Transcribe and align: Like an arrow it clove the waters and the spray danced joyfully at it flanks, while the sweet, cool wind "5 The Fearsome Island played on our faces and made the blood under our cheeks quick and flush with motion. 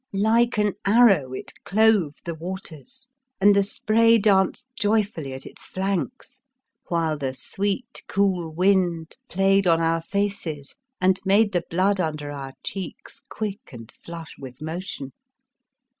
Like 0.13 0.57
an 0.57 0.73
arrow 0.83 1.31
it 1.31 1.51
clove 1.63 2.15
the 2.25 2.33
waters 2.33 3.07
and 3.39 3.55
the 3.55 3.61
spray 3.61 4.17
danced 4.17 4.65
joyfully 4.75 5.31
at 5.31 5.45
it 5.45 5.59
flanks, 5.59 6.41
while 6.87 7.19
the 7.19 7.35
sweet, 7.35 8.01
cool 8.07 8.49
wind 8.51 9.15
"5 9.29 9.29
The 9.29 9.35
Fearsome 9.35 9.43
Island 9.43 9.63
played 9.63 9.67
on 9.67 9.79
our 9.81 10.01
faces 10.01 10.75
and 10.99 11.19
made 11.23 11.51
the 11.51 11.65
blood 11.69 11.99
under 11.99 12.31
our 12.31 12.53
cheeks 12.63 13.21
quick 13.29 13.69
and 13.73 13.91
flush 14.03 14.37
with 14.39 14.59
motion. 14.59 15.11